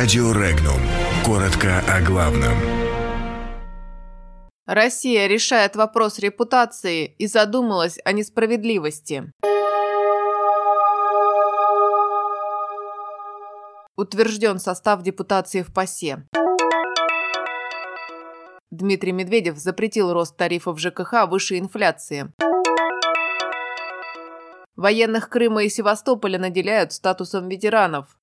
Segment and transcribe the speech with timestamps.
[0.00, 0.80] Радио Регнум.
[1.24, 2.56] Коротко о главном.
[4.64, 9.32] Россия решает вопрос репутации и задумалась о несправедливости.
[13.96, 16.28] Утвержден состав депутации в ПАСЕ.
[18.70, 22.32] Дмитрий Медведев запретил рост тарифов ЖКХ выше инфляции.
[24.76, 28.16] Военных Крыма и Севастополя наделяют статусом ветеранов.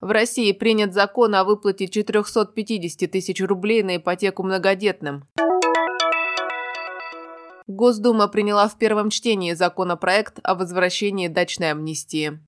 [0.00, 5.24] В России принят закон о выплате 450 тысяч рублей на ипотеку многодетным.
[7.66, 12.40] Госдума приняла в первом чтении законопроект о возвращении дачной амнистии.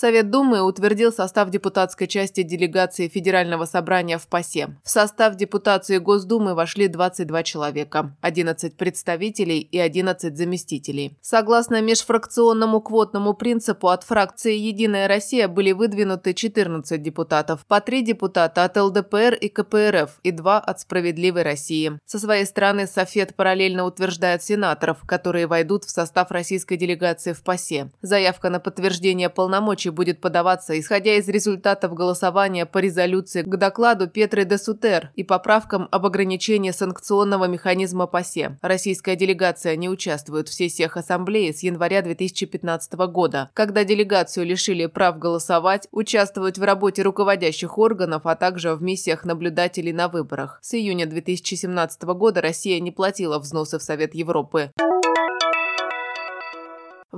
[0.00, 4.78] Совет Думы утвердил состав депутатской части делегации Федерального собрания в ПАСЕ.
[4.82, 11.18] В состав депутации Госдумы вошли 22 человека, 11 представителей и 11 заместителей.
[11.20, 18.64] Согласно межфракционному квотному принципу от фракции «Единая Россия» были выдвинуты 14 депутатов, по 3 депутата
[18.64, 22.00] от ЛДПР и КПРФ и 2 от «Справедливой России».
[22.06, 27.90] Со своей стороны Софет параллельно утверждает сенаторов, которые войдут в состав российской делегации в ПАСЕ.
[28.00, 34.08] Заявка на подтверждение полномочий случае будет подаваться, исходя из результатов голосования по резолюции к докладу
[34.08, 38.58] Петры де Сутер и поправкам об ограничении санкционного механизма ПАСЕ.
[38.62, 45.18] Российская делегация не участвует в сессиях Ассамблеи с января 2015 года, когда делегацию лишили прав
[45.18, 50.58] голосовать, участвовать в работе руководящих органов, а также в миссиях наблюдателей на выборах.
[50.62, 54.70] С июня 2017 года Россия не платила взносы в Совет Европы.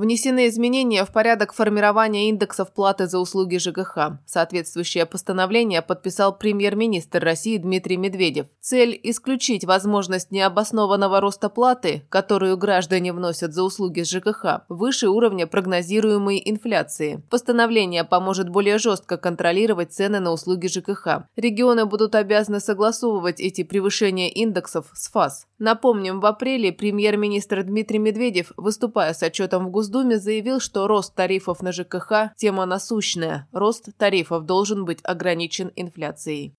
[0.03, 4.19] Внесены изменения в порядок формирования индексов платы за услуги ЖКХ.
[4.27, 8.47] Соответствующее постановление подписал премьер-министр России Дмитрий Медведев.
[8.61, 16.43] Цель– исключить возможность необоснованного роста платы, которую граждане вносят за услуги ЖКХ, выше уровня прогнозируемой
[16.45, 17.23] инфляции.
[17.31, 21.29] Постановление поможет более жестко контролировать цены на услуги ЖКХ.
[21.37, 25.47] Регионы будут обязаны согласовывать эти превышения индексов с ФАС.
[25.61, 31.15] Напомним, в апреле премьер-министр Дмитрий Медведев, выступая с отчетом в Госдуме, Госдуме заявил, что рост
[31.15, 33.47] тарифов на ЖКХ– тема насущная.
[33.53, 36.55] Рост тарифов должен быть ограничен инфляцией.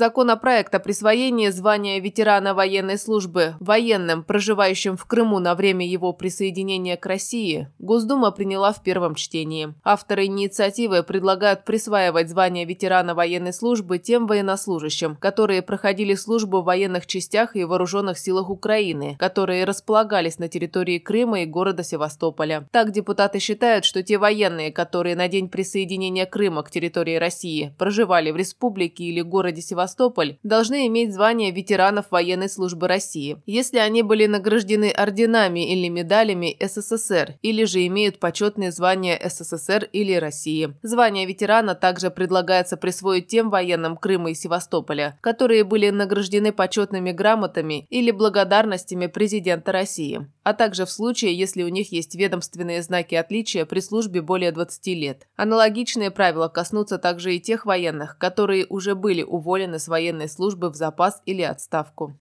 [0.00, 6.96] Законопроект о присвоении звания ветерана военной службы военным, проживающим в Крыму на время его присоединения
[6.96, 9.74] к России, Госдума приняла в первом чтении.
[9.84, 17.06] Авторы инициативы предлагают присваивать звание ветерана военной службы тем военнослужащим, которые проходили службу в военных
[17.06, 22.66] частях и вооруженных силах Украины, которые располагались на территории Крыма и города Севастополя.
[22.72, 28.30] Так депутаты считают, что те военные, которые на день присоединения Крыма к территории России проживали
[28.30, 34.02] в республике или городе Севастополь, Севастополь должны иметь звание ветеранов военной службы России, если они
[34.02, 40.74] были награждены орденами или медалями СССР, или же имеют почетные звания СССР или России.
[40.82, 47.86] Звание ветерана также предлагается присвоить тем военным Крыма и Севастополя, которые были награждены почетными грамотами
[47.90, 53.64] или благодарностями президента России, а также в случае, если у них есть ведомственные знаки отличия
[53.64, 55.26] при службе более 20 лет.
[55.36, 60.76] Аналогичные правила коснутся также и тех военных, которые уже были уволены с военной службы в
[60.76, 62.14] запас или отставку.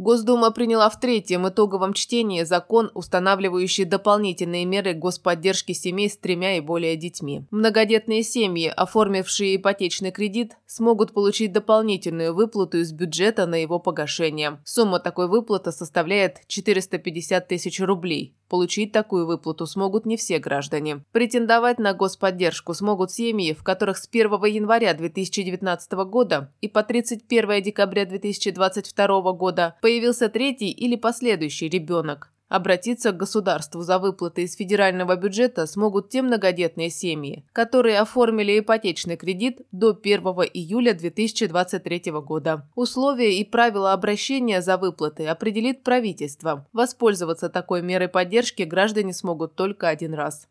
[0.00, 6.60] Госдума приняла в третьем итоговом чтении закон, устанавливающий дополнительные меры господдержки семей с тремя и
[6.60, 7.44] более детьми.
[7.50, 14.58] Многодетные семьи, оформившие ипотечный кредит, смогут получить дополнительную выплату из бюджета на его погашение.
[14.64, 18.34] Сумма такой выплаты составляет 450 тысяч рублей.
[18.50, 21.04] Получить такую выплату смогут не все граждане.
[21.12, 27.62] Претендовать на господдержку смогут семьи, в которых с 1 января 2019 года и по 31
[27.62, 32.32] декабря 2022 года появился третий или последующий ребенок.
[32.50, 39.16] Обратиться к государству за выплаты из федерального бюджета смогут те многодетные семьи, которые оформили ипотечный
[39.16, 40.20] кредит до 1
[40.52, 42.66] июля 2023 года.
[42.74, 46.66] Условия и правила обращения за выплаты определит правительство.
[46.72, 50.48] Воспользоваться такой мерой поддержки граждане смогут только один раз.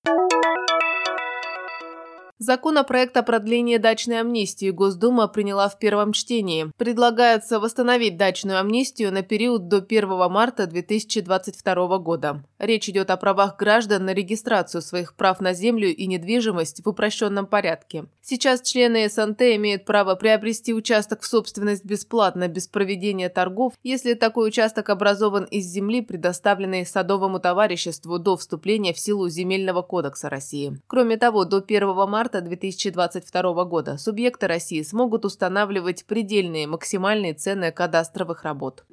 [2.41, 6.71] Законопроект о продлении дачной амнистии Госдума приняла в первом чтении.
[6.77, 12.41] Предлагается восстановить дачную амнистию на период до 1 марта 2022 года.
[12.57, 17.45] Речь идет о правах граждан на регистрацию своих прав на землю и недвижимость в упрощенном
[17.45, 18.05] порядке.
[18.21, 24.47] Сейчас члены СНТ имеют право приобрести участок в собственность бесплатно, без проведения торгов, если такой
[24.47, 30.79] участок образован из земли, предоставленной садовому товариществу до вступления в силу Земельного кодекса России.
[30.87, 37.71] Кроме того, до 1 марта марта 2022 года субъекты России смогут устанавливать предельные максимальные цены
[37.71, 38.85] кадастровых работ.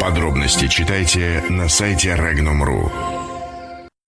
[0.00, 3.19] Подробности читайте на сайте Regnum.ru.